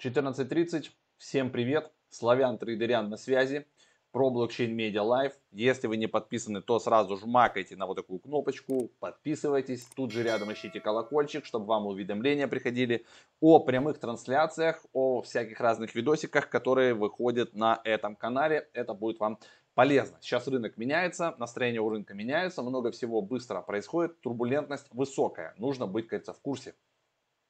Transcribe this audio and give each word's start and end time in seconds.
14.30. 0.00 0.90
Всем 1.16 1.50
привет. 1.50 1.90
Славян 2.08 2.56
Трейдерян 2.56 3.10
на 3.10 3.16
связи. 3.16 3.66
Про 4.12 4.30
блокчейн 4.30 4.78
Media 4.78 5.02
Live. 5.02 5.32
Если 5.50 5.88
вы 5.88 5.96
не 5.96 6.06
подписаны, 6.06 6.62
то 6.62 6.78
сразу 6.78 7.16
жмакайте 7.16 7.74
на 7.74 7.86
вот 7.86 7.96
такую 7.96 8.20
кнопочку. 8.20 8.92
Подписывайтесь. 9.00 9.84
Тут 9.96 10.12
же 10.12 10.22
рядом 10.22 10.52
ищите 10.52 10.78
колокольчик, 10.78 11.44
чтобы 11.44 11.66
вам 11.66 11.88
уведомления 11.88 12.46
приходили 12.46 13.06
о 13.40 13.58
прямых 13.58 13.98
трансляциях, 13.98 14.86
о 14.92 15.22
всяких 15.22 15.58
разных 15.58 15.96
видосиках, 15.96 16.48
которые 16.48 16.94
выходят 16.94 17.54
на 17.54 17.80
этом 17.82 18.14
канале. 18.14 18.68
Это 18.74 18.94
будет 18.94 19.18
вам 19.18 19.40
полезно. 19.74 20.16
Сейчас 20.20 20.46
рынок 20.46 20.76
меняется, 20.76 21.34
настроение 21.38 21.80
у 21.80 21.88
рынка 21.88 22.14
меняется, 22.14 22.62
много 22.62 22.92
всего 22.92 23.20
быстро 23.20 23.62
происходит, 23.62 24.20
турбулентность 24.20 24.86
высокая. 24.92 25.54
Нужно 25.58 25.88
быть, 25.88 26.06
кажется, 26.06 26.32
в 26.32 26.40
курсе 26.40 26.76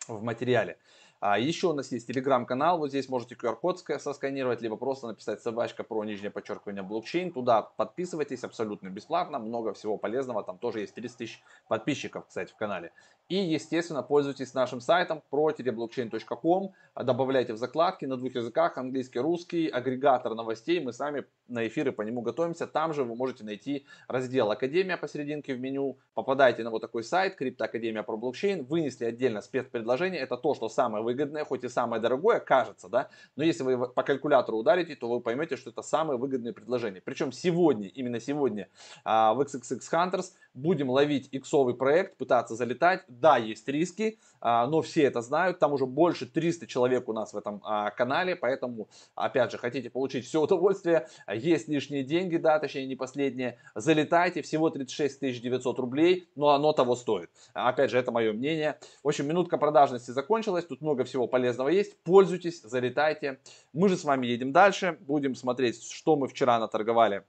в 0.08 0.22
материале. 0.22 0.78
А 1.20 1.38
еще 1.38 1.68
у 1.68 1.72
нас 1.72 1.90
есть 1.90 2.06
телеграм-канал, 2.06 2.78
вот 2.78 2.90
здесь 2.90 3.08
можете 3.08 3.34
QR-код 3.34 3.80
сосканировать, 3.98 4.62
либо 4.62 4.76
просто 4.76 5.08
написать 5.08 5.42
собачка 5.42 5.82
про 5.82 6.04
нижнее 6.04 6.30
подчеркивание 6.30 6.84
блокчейн. 6.84 7.32
Туда 7.32 7.62
подписывайтесь 7.62 8.44
абсолютно 8.44 8.88
бесплатно, 8.88 9.40
много 9.40 9.72
всего 9.74 9.96
полезного, 9.96 10.44
там 10.44 10.58
тоже 10.58 10.80
есть 10.80 10.94
30 10.94 11.16
тысяч 11.18 11.42
подписчиков, 11.66 12.26
кстати, 12.28 12.52
в 12.52 12.56
канале. 12.56 12.92
И, 13.28 13.36
естественно, 13.36 14.02
пользуйтесь 14.02 14.54
нашим 14.54 14.80
сайтом 14.80 15.22
pro-blockchain.com, 15.30 16.72
добавляйте 17.04 17.52
в 17.52 17.58
закладки 17.58 18.06
на 18.06 18.16
двух 18.16 18.34
языках, 18.34 18.78
английский, 18.78 19.18
русский, 19.18 19.68
агрегатор 19.68 20.34
новостей, 20.34 20.80
мы 20.80 20.94
сами 20.94 21.24
на 21.46 21.66
эфиры 21.66 21.92
по 21.92 22.02
нему 22.02 22.22
готовимся. 22.22 22.66
Там 22.66 22.94
же 22.94 23.04
вы 23.04 23.14
можете 23.16 23.44
найти 23.44 23.86
раздел 24.06 24.50
Академия 24.50 24.96
посерединке 24.96 25.54
в 25.54 25.60
меню, 25.60 25.98
попадаете 26.14 26.62
на 26.62 26.70
вот 26.70 26.80
такой 26.80 27.02
сайт, 27.02 27.34
Криптоакадемия 27.36 28.02
про 28.02 28.16
блокчейн, 28.16 28.64
вынесли 28.64 29.04
отдельно 29.04 29.42
спецпредложение, 29.42 30.20
это 30.20 30.38
то, 30.38 30.54
что 30.54 30.70
самое 30.70 31.04
выгодное, 31.08 31.44
хоть 31.44 31.64
и 31.64 31.68
самое 31.68 32.02
дорогое, 32.02 32.38
кажется, 32.40 32.88
да, 32.88 33.08
но 33.36 33.44
если 33.44 33.62
вы 33.62 33.88
по 33.88 34.02
калькулятору 34.02 34.58
ударите, 34.58 34.94
то 34.94 35.08
вы 35.08 35.20
поймете, 35.20 35.56
что 35.56 35.70
это 35.70 35.82
самое 35.82 36.18
выгодное 36.18 36.52
предложение. 36.52 37.00
Причем 37.00 37.32
сегодня, 37.32 37.88
именно 37.88 38.20
сегодня 38.20 38.68
а, 39.04 39.32
в 39.32 39.40
XXX 39.40 39.80
Hunters 39.92 40.32
будем 40.58 40.90
ловить 40.90 41.28
иксовый 41.32 41.74
проект, 41.74 42.16
пытаться 42.16 42.54
залетать. 42.54 43.04
Да, 43.08 43.36
есть 43.36 43.66
риски, 43.68 44.18
а, 44.40 44.66
но 44.66 44.82
все 44.82 45.04
это 45.04 45.20
знают. 45.22 45.58
Там 45.58 45.72
уже 45.72 45.86
больше 45.86 46.26
300 46.26 46.66
человек 46.66 47.08
у 47.08 47.12
нас 47.12 47.32
в 47.32 47.36
этом 47.36 47.60
а, 47.64 47.90
канале, 47.90 48.36
поэтому, 48.36 48.88
опять 49.14 49.52
же, 49.52 49.58
хотите 49.58 49.90
получить 49.90 50.26
все 50.26 50.40
удовольствие, 50.40 51.08
есть 51.32 51.68
лишние 51.68 52.02
деньги, 52.02 52.36
да, 52.36 52.58
точнее 52.58 52.86
не 52.86 52.96
последние, 52.96 53.58
залетайте, 53.74 54.42
всего 54.42 54.70
36 54.70 55.20
900 55.20 55.78
рублей, 55.78 56.28
но 56.34 56.50
оно 56.50 56.72
того 56.72 56.96
стоит. 56.96 57.30
Опять 57.54 57.90
же, 57.90 57.98
это 57.98 58.12
мое 58.12 58.32
мнение. 58.32 58.78
В 59.02 59.08
общем, 59.08 59.26
минутка 59.26 59.58
продажности 59.58 60.10
закончилась, 60.10 60.64
тут 60.64 60.80
много 60.80 61.04
всего 61.04 61.26
полезного 61.26 61.68
есть, 61.68 61.96
пользуйтесь, 62.02 62.62
залетайте. 62.62 63.40
Мы 63.72 63.88
же 63.88 63.96
с 63.96 64.04
вами 64.04 64.26
едем 64.26 64.52
дальше, 64.52 64.98
будем 65.00 65.34
смотреть, 65.34 65.82
что 65.82 66.16
мы 66.16 66.28
вчера 66.28 66.58
наторговали 66.58 67.24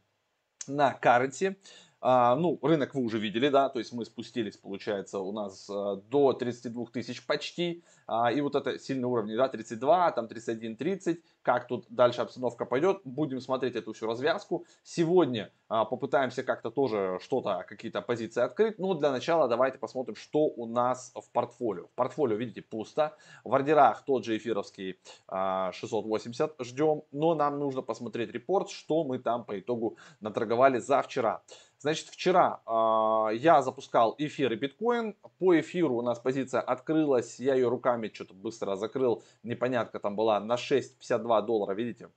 на 0.68 0.94
карте. 0.94 1.58
А, 2.02 2.36
ну, 2.36 2.58
рынок 2.61 2.95
вы 2.95 3.02
уже 3.03 3.19
видели, 3.19 3.50
да, 3.50 3.67
то 3.67 3.80
есть 3.80 3.92
мы 3.92 4.05
спустились, 4.05 4.55
получается, 4.55 5.19
у 5.19 5.33
нас 5.33 5.69
а, 5.69 5.97
до 5.97 6.31
32 6.31 6.86
тысяч 6.94 7.25
почти, 7.25 7.83
а, 8.08 8.31
и 8.31 8.39
вот 8.39 8.55
это 8.55 8.80
сильные 8.80 9.08
уровни, 9.08 9.36
да, 9.36 9.50
32, 9.50 10.11
там 10.14 10.30
31, 10.30 10.77
30, 10.77 11.20
как 11.42 11.68
тут 11.68 11.86
дальше 11.90 12.22
обстановка 12.22 12.66
пойдет, 12.66 13.02
будем 13.04 13.42
смотреть 13.42 13.76
эту 13.76 13.94
всю 13.94 14.08
развязку. 14.08 14.66
Сегодня 14.84 15.52
а, 15.68 15.86
попытаемся 15.86 16.44
как-то 16.44 16.70
тоже 16.70 17.20
что-то, 17.22 17.66
какие-то 17.68 18.02
позиции 18.02 18.42
открыть, 18.42 18.80
но 18.80 18.94
для 18.94 19.12
начала 19.12 19.48
давайте 19.48 19.78
посмотрим, 19.78 20.16
что 20.16 20.45
у 20.45 20.66
нас 20.66 21.12
в 21.16 21.32
портфолио. 21.32 21.88
В 21.88 21.92
портфолио, 21.92 22.36
видите, 22.36 22.62
пусто, 22.62 23.16
в 23.44 23.54
ордерах 23.54 24.04
тот 24.06 24.26
же 24.26 24.38
эфировский 24.38 25.00
а, 25.28 25.72
680 25.72 26.56
ждем, 26.62 27.04
но 27.12 27.36
нам 27.36 27.60
нужно 27.60 27.82
посмотреть 27.82 28.32
репорт, 28.32 28.70
что 28.70 29.04
мы 29.04 29.20
там 29.20 29.45
по 29.45 29.60
итогу 29.60 29.98
наторговали 30.20 30.80
за 30.80 31.02
вчера. 31.02 31.42
Значит, 31.82 32.10
вчера 32.10 32.61
э, 32.66 33.38
я 33.38 33.61
запускал 33.61 34.14
эфир 34.17 34.52
и 34.52 34.58
биткоин. 34.58 35.16
По 35.38 35.58
эфиру 35.58 35.95
у 35.95 36.02
нас 36.02 36.20
позиция 36.20 36.60
открылась. 36.60 37.39
Я 37.39 37.56
ее 37.56 37.70
руками 37.70 38.11
что-то 38.14 38.33
быстро 38.33 38.76
закрыл. 38.76 39.23
Непонятка 39.44 40.00
там 40.00 40.17
была 40.17 40.42
на 40.42 40.56
6,52 40.56 41.29
доллара, 41.42 41.73
видите? 41.73 42.10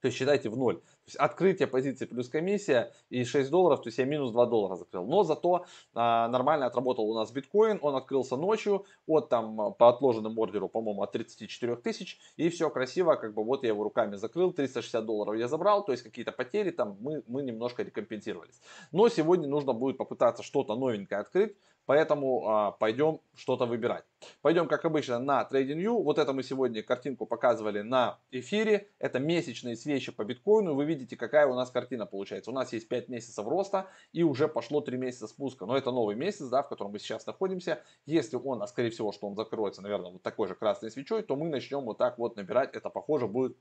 То 0.00 0.06
есть 0.06 0.16
считайте 0.16 0.48
в 0.48 0.56
ноль 0.56 0.80
есть 1.08 1.16
открытие 1.16 1.66
позиции 1.66 2.04
плюс 2.06 2.28
комиссия 2.28 2.92
и 3.10 3.24
6 3.24 3.50
долларов, 3.50 3.82
то 3.82 3.88
есть 3.88 3.98
я 3.98 4.04
минус 4.04 4.30
2 4.30 4.46
доллара 4.46 4.76
закрыл. 4.76 5.06
Но 5.06 5.24
зато 5.24 5.64
а, 5.94 6.28
нормально 6.28 6.66
отработал 6.66 7.10
у 7.10 7.14
нас 7.14 7.32
биткоин, 7.32 7.78
он 7.82 7.96
открылся 7.96 8.36
ночью 8.36 8.84
от 9.06 9.28
там 9.28 9.74
по 9.74 9.88
отложенному 9.88 10.40
ордеру, 10.40 10.68
по-моему, 10.68 11.02
от 11.02 11.12
34 11.12 11.76
тысяч. 11.76 12.18
И 12.36 12.48
все 12.50 12.70
красиво, 12.70 13.16
как 13.16 13.34
бы 13.34 13.42
вот 13.42 13.62
я 13.62 13.70
его 13.70 13.82
руками 13.82 14.16
закрыл, 14.16 14.52
360 14.52 15.04
долларов 15.04 15.36
я 15.36 15.48
забрал, 15.48 15.84
то 15.84 15.92
есть 15.92 16.04
какие-то 16.04 16.32
потери 16.32 16.70
там 16.70 16.96
мы, 17.00 17.22
мы 17.26 17.42
немножко 17.42 17.82
рекомпенсировались. 17.82 18.60
Но 18.92 19.08
сегодня 19.08 19.48
нужно 19.48 19.72
будет 19.72 19.96
попытаться 19.96 20.42
что-то 20.42 20.76
новенькое 20.76 21.20
открыть, 21.20 21.56
Поэтому 21.88 22.46
а, 22.46 22.72
пойдем 22.72 23.22
что-то 23.34 23.64
выбирать. 23.64 24.04
Пойдем, 24.42 24.68
как 24.68 24.84
обычно, 24.84 25.18
на 25.18 25.48
TradingView. 25.50 26.02
Вот 26.02 26.18
это 26.18 26.34
мы 26.34 26.42
сегодня 26.42 26.82
картинку 26.82 27.24
показывали 27.24 27.80
на 27.80 28.18
эфире. 28.30 28.90
Это 28.98 29.18
месячные 29.20 29.74
свечи 29.74 30.12
по 30.12 30.22
биткоину. 30.22 30.74
Вы 30.74 30.84
видите, 30.84 31.16
какая 31.16 31.46
у 31.46 31.54
нас 31.54 31.70
картина 31.70 32.04
получается. 32.04 32.50
У 32.50 32.54
нас 32.54 32.74
есть 32.74 32.88
5 32.88 33.08
месяцев 33.08 33.46
роста 33.46 33.88
и 34.12 34.22
уже 34.22 34.48
пошло 34.48 34.82
3 34.82 34.98
месяца 34.98 35.28
спуска. 35.28 35.64
Но 35.64 35.78
это 35.78 35.90
новый 35.90 36.14
месяц, 36.14 36.48
да, 36.48 36.62
в 36.62 36.68
котором 36.68 36.92
мы 36.92 36.98
сейчас 36.98 37.24
находимся. 37.24 37.82
Если 38.04 38.36
он, 38.36 38.62
а 38.62 38.66
скорее 38.66 38.90
всего, 38.90 39.10
что 39.10 39.26
он 39.26 39.34
закроется, 39.34 39.80
наверное, 39.80 40.10
вот 40.10 40.22
такой 40.22 40.46
же 40.46 40.54
красной 40.54 40.90
свечой, 40.90 41.22
то 41.22 41.36
мы 41.36 41.48
начнем 41.48 41.86
вот 41.86 41.96
так 41.96 42.18
вот 42.18 42.36
набирать. 42.36 42.74
Это 42.74 42.90
похоже 42.90 43.28
будет 43.28 43.56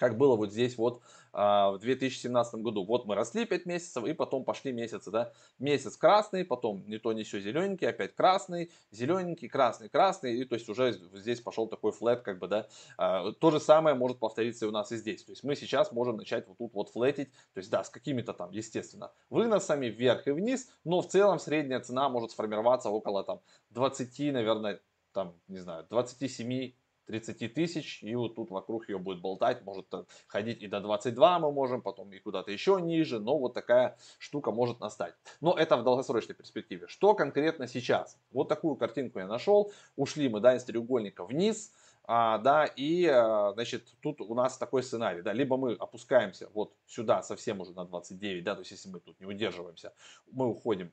как 0.00 0.16
было 0.16 0.34
вот 0.34 0.50
здесь 0.50 0.78
вот 0.78 1.02
а, 1.32 1.72
в 1.72 1.78
2017 1.78 2.54
году. 2.62 2.86
Вот 2.86 3.04
мы 3.04 3.14
росли 3.14 3.44
5 3.44 3.66
месяцев 3.66 4.04
и 4.04 4.14
потом 4.14 4.44
пошли 4.44 4.72
месяцы, 4.72 5.10
да, 5.10 5.30
месяц 5.58 5.96
красный, 5.98 6.42
потом 6.42 6.82
не 6.88 6.98
то 6.98 7.12
не 7.12 7.22
все 7.22 7.38
зелененький, 7.38 7.86
опять 7.86 8.14
красный, 8.14 8.72
зелененький, 8.90 9.48
красный, 9.48 9.90
красный, 9.90 10.38
и 10.38 10.44
то 10.46 10.54
есть 10.54 10.70
уже 10.70 10.94
здесь 11.12 11.42
пошел 11.42 11.68
такой 11.68 11.92
флет, 11.92 12.22
как 12.22 12.38
бы, 12.38 12.48
да, 12.48 12.66
а, 12.96 13.30
то 13.32 13.50
же 13.50 13.60
самое 13.60 13.94
может 13.94 14.18
повториться 14.18 14.64
и 14.64 14.68
у 14.68 14.72
нас 14.72 14.90
и 14.90 14.96
здесь, 14.96 15.22
то 15.22 15.32
есть 15.32 15.44
мы 15.44 15.54
сейчас 15.54 15.92
можем 15.92 16.16
начать 16.16 16.48
вот 16.48 16.56
тут 16.56 16.72
вот 16.72 16.88
флетить, 16.88 17.30
то 17.52 17.58
есть 17.58 17.70
да, 17.70 17.84
с 17.84 17.90
какими-то 17.90 18.32
там, 18.32 18.50
естественно, 18.52 19.12
выносами 19.28 19.86
вверх 19.86 20.26
и 20.26 20.30
вниз, 20.30 20.70
но 20.84 21.02
в 21.02 21.08
целом 21.08 21.38
средняя 21.38 21.80
цена 21.80 22.08
может 22.08 22.30
сформироваться 22.30 22.88
около 22.88 23.22
там 23.22 23.42
20, 23.68 24.32
наверное, 24.32 24.80
там, 25.12 25.34
не 25.46 25.58
знаю, 25.58 25.86
27 25.90 26.72
30 27.10 27.54
тысяч, 27.54 28.02
и 28.02 28.14
вот 28.14 28.36
тут 28.36 28.50
вокруг 28.50 28.88
ее 28.88 28.98
будет 28.98 29.20
болтать, 29.20 29.64
может 29.64 29.92
э, 29.92 30.04
ходить 30.28 30.62
и 30.62 30.68
до 30.68 30.80
22 30.80 31.38
мы 31.40 31.50
можем, 31.50 31.82
потом 31.82 32.12
и 32.12 32.18
куда-то 32.20 32.52
еще 32.52 32.78
ниже, 32.80 33.18
но 33.18 33.36
вот 33.36 33.52
такая 33.52 33.96
штука 34.18 34.52
может 34.52 34.78
настать. 34.80 35.14
Но 35.40 35.56
это 35.56 35.76
в 35.76 35.82
долгосрочной 35.82 36.36
перспективе. 36.36 36.86
Что 36.86 37.14
конкретно 37.14 37.66
сейчас? 37.66 38.16
Вот 38.30 38.48
такую 38.48 38.76
картинку 38.76 39.18
я 39.18 39.26
нашел, 39.26 39.72
ушли 39.96 40.28
мы, 40.28 40.40
да, 40.40 40.54
из 40.54 40.64
треугольника 40.64 41.24
вниз, 41.24 41.72
а, 42.04 42.38
да, 42.38 42.64
и, 42.64 43.06
а, 43.06 43.52
значит, 43.54 43.88
тут 44.00 44.20
у 44.20 44.34
нас 44.34 44.56
такой 44.56 44.82
сценарий, 44.82 45.22
да, 45.22 45.32
либо 45.32 45.56
мы 45.56 45.74
опускаемся 45.74 46.48
вот 46.54 46.72
сюда 46.86 47.22
совсем 47.22 47.60
уже 47.60 47.72
на 47.72 47.84
29, 47.84 48.44
да, 48.44 48.54
то 48.54 48.60
есть 48.60 48.70
если 48.70 48.88
мы 48.88 49.00
тут 49.00 49.18
не 49.20 49.26
удерживаемся, 49.26 49.92
мы 50.30 50.46
уходим 50.46 50.92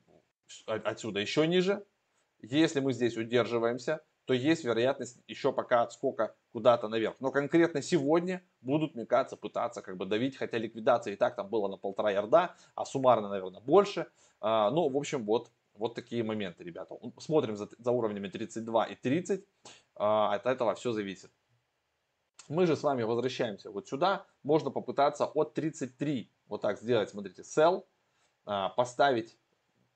отсюда 0.66 1.20
еще 1.20 1.46
ниже, 1.46 1.84
если 2.40 2.80
мы 2.80 2.92
здесь 2.92 3.16
удерживаемся, 3.16 4.00
то 4.28 4.34
есть 4.34 4.62
вероятность 4.62 5.18
еще 5.26 5.54
пока 5.54 5.80
отскока 5.80 6.34
куда-то 6.52 6.88
наверх. 6.88 7.16
Но 7.18 7.30
конкретно 7.30 7.80
сегодня 7.80 8.42
будут, 8.60 8.94
мне 8.94 9.06
кажется, 9.06 9.36
пытаться 9.36 9.80
как 9.80 9.96
бы 9.96 10.04
давить, 10.04 10.36
хотя 10.36 10.58
ликвидация 10.58 11.14
и 11.14 11.16
так 11.16 11.34
там 11.34 11.48
было 11.48 11.66
на 11.66 11.78
полтора 11.78 12.10
ярда, 12.10 12.54
а 12.74 12.84
суммарно, 12.84 13.30
наверное, 13.30 13.62
больше. 13.62 14.06
А, 14.42 14.70
ну, 14.70 14.90
в 14.90 14.96
общем, 14.98 15.24
вот, 15.24 15.50
вот 15.72 15.94
такие 15.94 16.22
моменты, 16.22 16.62
ребята. 16.62 16.94
Смотрим 17.16 17.56
за, 17.56 17.70
за 17.78 17.90
уровнями 17.90 18.28
32 18.28 18.84
и 18.88 18.96
30, 18.96 19.46
а, 19.96 20.34
от 20.34 20.44
этого 20.44 20.74
все 20.74 20.92
зависит. 20.92 21.30
Мы 22.50 22.66
же 22.66 22.76
с 22.76 22.82
вами 22.82 23.04
возвращаемся 23.04 23.70
вот 23.70 23.88
сюда. 23.88 24.26
Можно 24.42 24.70
попытаться 24.70 25.24
от 25.24 25.54
33 25.54 26.30
вот 26.48 26.60
так 26.60 26.78
сделать, 26.78 27.08
смотрите, 27.08 27.40
sell, 27.40 27.86
а, 28.44 28.68
поставить 28.68 29.38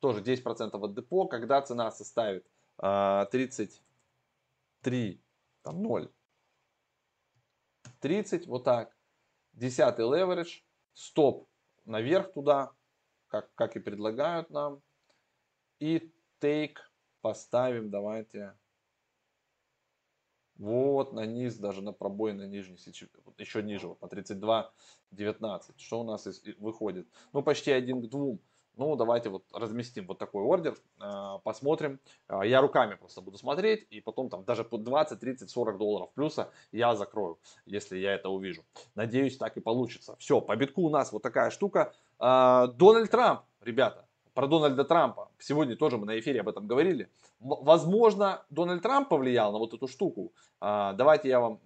тоже 0.00 0.22
10% 0.22 0.82
от 0.82 0.94
депо, 0.94 1.26
когда 1.26 1.60
цена 1.60 1.90
составит 1.90 2.46
30 2.78 3.82
3, 4.82 5.22
там 5.62 5.82
0. 5.82 6.12
30, 8.00 8.46
вот 8.46 8.64
так. 8.64 8.96
Десятый 9.52 10.04
леверидж, 10.04 10.62
стоп 10.92 11.48
наверх 11.84 12.32
туда, 12.32 12.72
как, 13.28 13.54
как 13.54 13.76
и 13.76 13.80
предлагают 13.80 14.50
нам. 14.50 14.82
И 15.78 16.12
take 16.40 16.76
поставим, 17.20 17.90
давайте, 17.90 18.56
вот 20.56 21.12
на 21.12 21.26
низ, 21.26 21.56
даже 21.56 21.82
на 21.82 21.92
пробой 21.92 22.34
на 22.34 22.46
нижний, 22.46 22.76
еще 23.38 23.62
ниже, 23.62 23.96
на 24.00 24.08
32, 24.08 24.72
19. 25.10 25.80
Что 25.80 26.00
у 26.00 26.04
нас 26.04 26.28
выходит? 26.58 27.08
Ну, 27.32 27.42
почти 27.42 27.72
один 27.72 28.00
к 28.00 28.08
двум. 28.08 28.40
Ну, 28.76 28.96
давайте 28.96 29.28
вот 29.28 29.44
разместим 29.52 30.06
вот 30.06 30.18
такой 30.18 30.42
ордер, 30.44 30.74
э, 30.98 31.38
посмотрим. 31.44 32.00
Э, 32.28 32.40
я 32.44 32.62
руками 32.62 32.94
просто 32.94 33.20
буду 33.20 33.36
смотреть, 33.36 33.86
и 33.90 34.00
потом 34.00 34.30
там 34.30 34.44
даже 34.44 34.64
по 34.64 34.78
20, 34.78 35.20
30, 35.20 35.50
40 35.50 35.78
долларов 35.78 36.10
плюса 36.14 36.50
я 36.72 36.94
закрою, 36.94 37.38
если 37.66 37.98
я 37.98 38.14
это 38.14 38.30
увижу. 38.30 38.64
Надеюсь, 38.94 39.36
так 39.36 39.56
и 39.58 39.60
получится. 39.60 40.16
Все, 40.18 40.40
по 40.40 40.56
битку 40.56 40.82
у 40.82 40.90
нас 40.90 41.12
вот 41.12 41.22
такая 41.22 41.50
штука. 41.50 41.92
Э, 42.18 42.68
Дональд 42.74 43.10
Трамп, 43.10 43.42
ребята, 43.60 44.06
про 44.32 44.46
Дональда 44.46 44.84
Трампа. 44.84 45.30
Сегодня 45.38 45.76
тоже 45.76 45.98
мы 45.98 46.06
на 46.06 46.18
эфире 46.18 46.40
об 46.40 46.48
этом 46.48 46.66
говорили. 46.66 47.10
Возможно, 47.40 48.42
Дональд 48.48 48.82
Трамп 48.82 49.10
повлиял 49.10 49.52
на 49.52 49.58
вот 49.58 49.74
эту 49.74 49.86
штуку. 49.86 50.32
Давайте 50.60 51.28
я 51.28 51.40
вам 51.40 51.60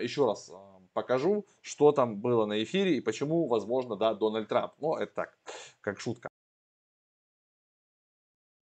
еще 0.00 0.26
раз 0.26 0.52
покажу, 0.92 1.46
что 1.62 1.90
там 1.90 2.20
было 2.20 2.46
на 2.46 2.62
эфире 2.62 2.98
и 2.98 3.00
почему, 3.00 3.48
возможно, 3.48 3.96
да, 3.96 4.14
Дональд 4.14 4.48
Трамп. 4.48 4.72
Ну, 4.78 4.94
это 4.94 5.12
так, 5.14 5.38
как 5.80 5.98
шутка. 5.98 6.28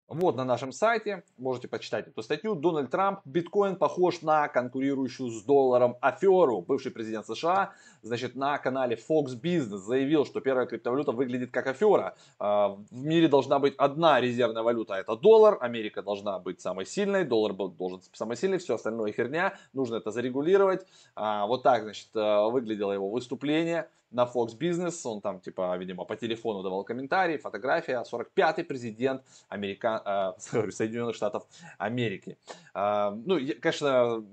Вот 0.10 0.36
на 0.36 0.44
нашем 0.44 0.72
сайте, 0.72 1.24
можете 1.38 1.68
почитать 1.68 2.08
эту 2.08 2.24
статью, 2.24 2.56
Дональд 2.56 2.90
Трамп, 2.90 3.20
биткоин 3.26 3.76
похож 3.76 4.24
на 4.24 4.48
конкурирующую 4.48 5.30
с 5.30 5.44
долларом 5.44 5.98
аферу. 6.02 6.62
Бывший 6.62 6.92
президент 6.92 7.28
США, 7.28 7.74
значит, 8.02 8.36
на 8.36 8.58
канале 8.58 8.96
Fox 8.96 9.40
Business 9.40 9.78
заявил, 9.78 10.26
что 10.26 10.42
первая 10.42 10.66
криптовалюта 10.66 11.12
выглядит 11.12 11.52
как 11.52 11.68
афера. 11.68 12.16
А, 12.40 12.70
в 12.70 13.06
мире 13.06 13.28
должна 13.28 13.60
быть 13.60 13.76
одна 13.78 14.20
резервная 14.20 14.64
валюта, 14.64 14.96
это 14.96 15.16
доллар, 15.16 15.60
Америка 15.62 16.02
должна 16.02 16.40
быть 16.40 16.60
самой 16.60 16.88
сильной, 16.88 17.24
доллар 17.24 17.54
должен 17.54 18.00
быть 18.00 18.10
самой 18.14 18.36
сильной, 18.36 18.58
все 18.58 18.76
остальное 18.76 19.12
херня, 19.12 19.54
нужно 19.74 19.98
это 19.98 20.10
зарегулировать. 20.10 20.88
А, 21.14 21.46
вот 21.46 21.62
так, 21.62 21.84
значит, 21.84 22.08
э, 22.16 22.50
выглядело 22.50 22.94
его 22.94 23.12
выступление 23.12 23.88
на 24.12 24.26
Fox 24.26 24.58
Business, 24.58 25.02
он 25.04 25.22
там, 25.22 25.40
типа, 25.40 25.78
видимо, 25.78 26.06
по 26.06 26.16
телефону 26.16 26.64
давал 26.64 26.84
комментарии, 26.84 27.38
фотография, 27.38 28.04
45-й 28.12 28.64
президент 28.64 29.24
Америка, 29.50 30.36
э, 30.40 30.72
Соединенных 30.72 31.16
Штатов 31.16 31.44
Америки. 31.78 32.38
Э, 32.74 33.12
ну, 33.26 33.40
конечно, 33.62 34.24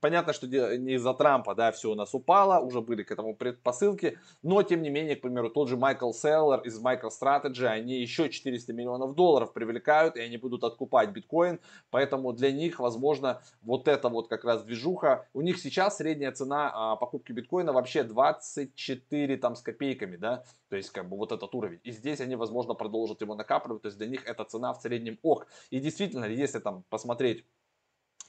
понятно, 0.00 0.32
что 0.32 0.46
не 0.46 0.94
из-за 0.94 1.14
Трампа, 1.14 1.54
да, 1.54 1.72
все 1.72 1.90
у 1.90 1.94
нас 1.94 2.14
упало, 2.14 2.60
уже 2.60 2.80
были 2.80 3.02
к 3.02 3.10
этому 3.10 3.34
предпосылки, 3.34 4.18
но, 4.42 4.62
тем 4.62 4.82
не 4.82 4.90
менее, 4.90 5.16
к 5.16 5.22
примеру, 5.22 5.50
тот 5.50 5.68
же 5.68 5.76
Майкл 5.76 6.12
Селлер 6.12 6.60
из 6.60 6.80
MicroStrategy, 6.80 7.66
они 7.66 8.00
еще 8.00 8.28
400 8.28 8.72
миллионов 8.72 9.14
долларов 9.14 9.52
привлекают, 9.52 10.16
и 10.16 10.20
они 10.20 10.36
будут 10.36 10.64
откупать 10.64 11.10
биткоин, 11.10 11.60
поэтому 11.90 12.32
для 12.32 12.52
них, 12.52 12.80
возможно, 12.80 13.42
вот 13.62 13.88
это 13.88 14.08
вот 14.08 14.28
как 14.28 14.44
раз 14.44 14.62
движуха, 14.64 15.26
у 15.32 15.40
них 15.40 15.58
сейчас 15.58 15.96
средняя 15.96 16.32
цена 16.32 16.70
а, 16.74 16.96
покупки 16.96 17.32
биткоина 17.32 17.72
вообще 17.72 18.02
24 18.02 19.36
там 19.36 19.56
с 19.56 19.62
копейками, 19.62 20.16
да, 20.16 20.44
то 20.68 20.76
есть 20.76 20.90
как 20.90 21.08
бы 21.08 21.16
вот 21.16 21.32
этот 21.32 21.54
уровень, 21.54 21.80
и 21.84 21.92
здесь 21.92 22.20
они, 22.20 22.36
возможно, 22.36 22.74
продолжат 22.74 23.20
его 23.20 23.34
накапливать, 23.34 23.82
то 23.82 23.86
есть 23.88 23.98
для 23.98 24.06
них 24.06 24.26
эта 24.26 24.44
цена 24.44 24.72
в 24.72 24.80
среднем 24.80 25.18
ок, 25.22 25.46
и 25.70 25.80
действительно, 25.80 26.24
если 26.26 26.58
там 26.58 26.84
посмотреть 26.88 27.44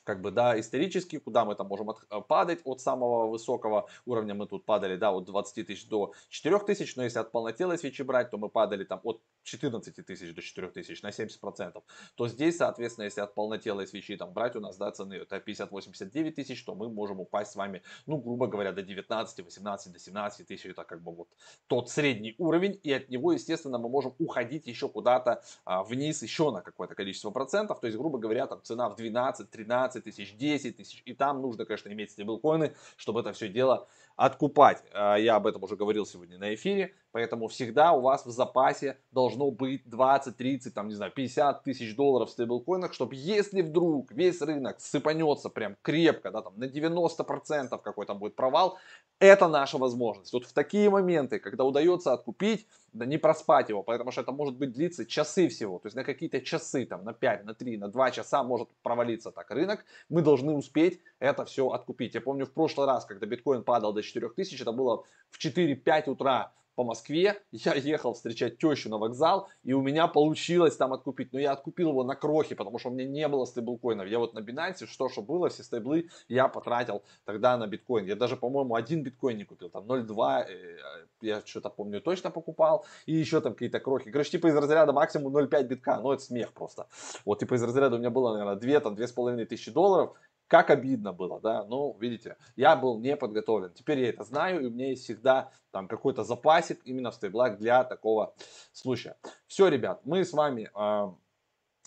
как 0.04 0.22
бы, 0.22 0.32
да, 0.32 0.60
исторически, 0.60 1.20
куда 1.20 1.46
мы 1.46 1.56
там 1.56 1.68
можем 1.68 1.90
от, 1.90 2.28
падать 2.28 2.62
от 2.64 2.82
самого 2.82 3.28
высокого 3.28 3.88
уровня, 4.06 4.34
мы 4.34 4.48
тут 4.48 4.66
падали, 4.66 4.96
да, 4.96 5.12
от 5.12 5.26
20 5.26 5.68
тысяч 5.68 5.88
до 5.88 6.14
4 6.30 6.60
тысяч, 6.60 6.96
но 6.96 7.04
если 7.04 7.20
от 7.20 7.32
полнотелой 7.32 7.78
свечи 7.78 8.02
брать, 8.02 8.30
то 8.32 8.38
мы 8.38 8.50
падали 8.50 8.84
там 8.84 9.00
от 9.04 9.22
14 9.44 10.06
тысяч 10.06 10.34
до 10.34 10.42
4 10.42 10.70
тысяч 10.70 11.02
на 11.02 11.10
70%, 11.10 11.84
то 12.16 12.28
здесь, 12.28 12.58
соответственно, 12.58 13.06
если 13.06 13.22
от 13.22 13.34
полнотелой 13.34 13.88
свечи 13.88 14.16
там 14.18 14.34
брать 14.34 14.56
у 14.56 14.60
нас, 14.60 14.78
да, 14.78 14.92
цены 14.92 15.16
это 15.16 15.38
50-89 15.38 16.32
тысяч, 16.32 16.64
то 16.64 16.76
мы 16.76 16.90
можем 16.90 17.20
упасть 17.20 17.52
с 17.52 17.56
вами, 17.56 17.82
ну, 18.06 18.18
грубо 18.18 18.48
говоря, 18.48 18.72
до 18.72 18.82
19, 18.82 19.46
18, 19.46 19.94
до 19.94 20.00
17 20.00 20.48
тысяч, 20.48 20.66
это 20.66 20.84
как 20.84 21.02
бы 21.02 21.14
вот 21.14 21.30
тот 21.68 21.90
средний 21.90 22.36
уровень, 22.38 22.80
и 22.84 22.92
от 22.92 23.10
него, 23.10 23.34
естественно, 23.34 23.78
мы 23.78 23.90
можем 23.90 24.16
уходить 24.20 24.68
еще 24.68 24.90
куда-то 24.90 25.44
а, 25.66 25.84
вниз, 25.84 26.22
еще 26.24 26.52
на 26.52 26.62
какое-то 26.62 26.96
количество 26.96 27.32
процентов, 27.32 27.80
то 27.80 27.88
есть, 27.88 27.98
грубо 27.98 28.18
говоря, 28.20 28.48
там 28.48 28.62
цена 28.64 28.90
в 28.90 28.96
12, 28.96 29.50
13 29.50 29.93
тысяч, 30.02 30.36
10 30.36 30.78
тысяч, 30.78 31.02
и 31.06 31.14
там 31.14 31.42
нужно, 31.42 31.66
конечно, 31.66 31.90
иметь 31.90 32.12
стейблкоины, 32.12 32.74
чтобы 32.98 33.22
это 33.22 33.34
все 33.34 33.50
дело 33.50 33.88
откупать. 34.16 34.84
А, 34.94 35.16
я 35.16 35.36
об 35.36 35.48
этом 35.48 35.64
уже 35.64 35.76
говорил 35.76 36.06
сегодня 36.06 36.38
на 36.38 36.54
эфире. 36.54 36.96
Поэтому 37.14 37.48
всегда 37.48 37.94
у 37.94 38.02
вас 38.02 38.26
в 38.26 38.32
запасе 38.32 38.98
должно 39.12 39.52
быть 39.52 39.88
20, 39.88 40.36
30, 40.36 40.74
там, 40.74 40.88
не 40.88 40.96
знаю, 40.96 41.12
50 41.12 41.64
тысяч 41.64 41.96
долларов 41.96 42.30
в 42.30 42.32
стейблкоинах, 42.32 42.92
чтобы 42.92 43.14
если 43.16 43.62
вдруг 43.62 44.12
весь 44.12 44.42
рынок 44.42 44.80
сыпанется 44.80 45.50
прям 45.50 45.78
крепко, 45.84 46.32
да, 46.32 46.42
там 46.42 46.54
на 46.58 46.64
90% 46.64 47.80
какой-то 47.84 48.16
будет 48.16 48.36
провал, 48.36 48.80
это 49.20 49.48
наша 49.48 49.78
возможность. 49.78 50.34
Вот 50.34 50.46
в 50.46 50.54
такие 50.54 50.90
моменты, 50.90 51.38
когда 51.38 51.64
удается 51.66 52.14
откупить, 52.14 52.66
да 52.94 53.06
не 53.06 53.20
проспать 53.20 53.70
его, 53.70 53.84
потому 53.84 54.10
что 54.10 54.22
это 54.22 54.32
может 54.32 54.58
быть 54.58 54.74
длиться 54.74 55.06
часы 55.06 55.50
всего, 55.50 55.78
то 55.78 55.86
есть 55.86 55.96
на 55.96 56.04
какие-то 56.04 56.42
часы, 56.42 56.88
там, 56.88 57.06
на 57.06 57.14
5, 57.14 57.46
на 57.46 57.54
3, 57.54 57.78
на 57.78 57.90
2 57.90 58.12
часа 58.12 58.44
может 58.44 58.70
провалиться 58.82 59.30
так 59.30 59.52
рынок, 59.52 59.86
мы 60.10 60.24
должны 60.24 60.54
успеть 60.54 61.00
это 61.20 61.46
все 61.46 61.70
откупить. 61.70 62.16
Я 62.16 62.22
помню 62.22 62.48
в 62.48 62.52
прошлый 62.52 62.88
раз, 62.88 63.06
когда 63.06 63.28
биткоин 63.28 63.64
падал 63.64 63.94
до 63.94 64.02
4000, 64.02 64.60
это 64.62 64.72
было 64.72 65.04
в 65.30 65.40
4-5 65.40 66.10
утра, 66.10 66.52
по 66.76 66.84
Москве, 66.84 67.42
я 67.52 67.74
ехал 67.74 68.14
встречать 68.14 68.58
тещу 68.58 68.90
на 68.90 68.98
вокзал, 68.98 69.50
и 69.64 69.74
у 69.74 69.82
меня 69.82 70.08
получилось 70.08 70.76
там 70.76 70.94
откупить. 70.94 71.34
Но 71.34 71.40
я 71.40 71.52
откупил 71.52 71.90
его 71.90 72.04
на 72.04 72.16
крохи, 72.16 72.56
потому 72.56 72.80
что 72.80 72.90
у 72.90 72.94
меня 72.94 73.08
не 73.08 73.28
было 73.28 73.46
стейблкоинов. 73.46 74.08
Я 74.08 74.20
вот 74.20 74.34
на 74.34 74.40
Binance, 74.40 74.86
что, 74.86 75.10
что 75.10 75.22
было, 75.22 75.50
все 75.50 75.64
стейблы 75.64 76.10
я 76.28 76.48
потратил 76.48 77.04
тогда 77.26 77.58
на 77.58 77.68
биткоин. 77.68 78.06
Я 78.06 78.16
даже, 78.16 78.38
по-моему, 78.38 78.76
один 78.76 79.04
биткоин 79.04 79.38
не 79.38 79.46
купил, 79.46 79.70
там 79.70 79.86
0,2, 79.86 80.46
э, 80.48 80.78
я 81.22 81.42
что-то 81.46 81.70
помню, 81.70 82.02
точно 82.02 82.32
покупал, 82.32 82.86
и 83.06 83.14
еще 83.14 83.42
там 83.42 83.54
какие-то 83.54 83.80
крохи. 83.80 84.12
Короче, 84.12 84.32
типа 84.32 84.48
из 84.48 84.56
разряда 84.56 84.94
максимум 84.94 85.36
0,5 85.36 85.64
битка, 85.64 86.00
ну 86.02 86.12
это 86.12 86.24
смех 86.24 86.54
просто. 86.54 86.88
Вот 87.26 87.40
типа 87.40 87.56
из 87.56 87.64
разряда 87.64 87.96
у 87.96 88.00
меня 88.00 88.10
было, 88.10 88.34
наверное, 88.34 88.56
2, 88.56 88.80
там, 88.80 88.96
2,5 88.96 89.46
тысячи 89.46 89.72
долларов, 89.72 90.16
как 90.48 90.70
обидно 90.70 91.14
было, 91.14 91.40
да, 91.42 91.66
ну, 91.66 91.98
видите, 92.00 92.38
я 92.56 92.76
был 92.76 93.00
не 93.00 93.16
подготовлен. 93.16 93.72
Теперь 93.74 94.00
я 94.00 94.10
это 94.10 94.24
знаю, 94.24 94.62
и 94.62 94.66
у 94.68 94.70
меня 94.70 94.90
есть 94.90 95.04
всегда 95.04 95.52
там 95.72 95.88
какой-то 95.88 96.24
запасик 96.24 96.82
именно 96.86 97.12
в 97.12 97.16
стейблах 97.16 97.58
для 97.58 97.84
такого 97.84 98.36
случая. 98.72 99.18
Все, 99.48 99.68
ребят, 99.68 100.02
мы 100.06 100.24
с 100.24 100.34
вами 100.34 100.70
э, 100.74 101.14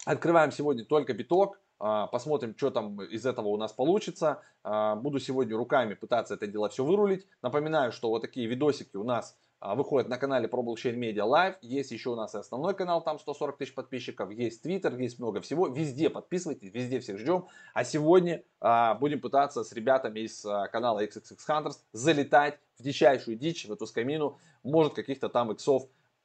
открываем 0.05 0.51
сегодня 0.51 0.85
только 0.85 1.15
биток. 1.15 1.61
Э, 1.81 2.07
посмотрим, 2.11 2.55
что 2.57 2.71
там 2.71 3.01
из 3.03 3.25
этого 3.25 3.49
у 3.49 3.57
нас 3.57 3.73
получится. 3.73 4.43
Э, 4.65 4.97
буду 4.97 5.21
сегодня 5.21 5.57
руками 5.57 5.95
пытаться 5.95 6.35
это 6.35 6.47
дело 6.47 6.69
все 6.69 6.85
вырулить. 6.85 7.27
Напоминаю, 7.43 7.93
что 7.93 8.09
вот 8.09 8.23
такие 8.23 8.47
видосики 8.47 8.97
у 8.97 9.05
нас 9.05 9.39
а, 9.39 9.46
выходит 9.61 10.09
на 10.09 10.19
канале 10.19 10.49
Pro 10.49 10.63
Blockchain 10.63 10.99
Media 10.99 11.25
Live. 11.25 11.57
Есть 11.63 11.91
еще 11.91 12.11
у 12.11 12.15
нас 12.15 12.35
и 12.35 12.39
основной 12.39 12.75
канал, 12.75 13.03
там 13.03 13.19
140 13.19 13.57
тысяч 13.59 13.75
подписчиков. 13.75 14.31
Есть 14.31 14.63
твиттер, 14.63 14.97
есть 14.99 15.19
много 15.19 15.41
всего. 15.41 15.67
Везде 15.69 16.11
подписывайтесь, 16.11 16.73
везде 16.73 17.01
всех 17.01 17.19
ждем. 17.19 17.47
А 17.73 17.85
сегодня 17.85 18.43
а, 18.61 18.95
будем 18.95 19.21
пытаться 19.21 19.65
с 19.65 19.73
ребятами 19.73 20.21
из 20.21 20.45
а, 20.45 20.69
канала 20.69 21.05
XXX 21.05 21.39
Hunters 21.49 21.77
залетать 21.93 22.59
в 22.79 22.83
дичайшую 22.83 23.37
дичь, 23.37 23.67
в 23.67 23.73
эту 23.73 23.87
скамину. 23.87 24.39
Может 24.63 24.95
каких-то 24.95 25.29
там 25.29 25.53
иксов 25.53 25.85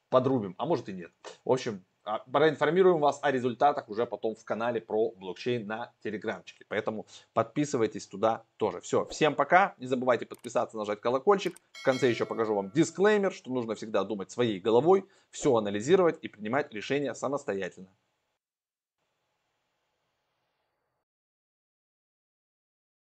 подрубим, 0.09 0.55
а 0.57 0.65
может 0.65 0.89
и 0.89 0.93
нет. 0.93 1.11
В 1.45 1.51
общем, 1.51 1.75
а, 1.75 1.90
проинформируем 2.31 2.99
вас 2.99 3.19
о 3.21 3.31
результатах 3.31 3.89
уже 3.89 4.05
потом 4.05 4.35
в 4.35 4.43
канале 4.43 4.81
про 4.81 5.11
блокчейн 5.11 5.65
на 5.65 5.93
телеграмчике. 6.03 6.65
Поэтому 6.67 7.05
подписывайтесь 7.33 8.07
туда 8.07 8.43
тоже. 8.57 8.81
Все, 8.81 9.05
всем 9.05 9.35
пока. 9.35 9.75
Не 9.77 9.87
забывайте 9.87 10.25
подписаться, 10.25 10.77
нажать 10.77 11.01
колокольчик. 11.01 11.57
В 11.73 11.83
конце 11.83 12.09
еще 12.09 12.25
покажу 12.25 12.55
вам 12.55 12.71
дисклеймер, 12.71 13.31
что 13.31 13.51
нужно 13.51 13.75
всегда 13.75 14.03
думать 14.03 14.31
своей 14.31 14.59
головой, 14.59 15.05
все 15.29 15.55
анализировать 15.55 16.19
и 16.21 16.27
принимать 16.27 16.73
решения 16.73 17.13
самостоятельно. 17.13 17.89